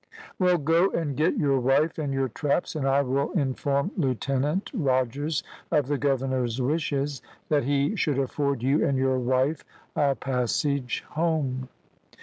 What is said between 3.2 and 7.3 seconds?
inform Lieutenant Rogers of the governor's wishes,